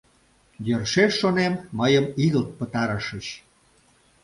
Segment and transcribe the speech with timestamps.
[0.67, 3.25] Йӧршеш, шонем, мыйым игылт пытарышыч...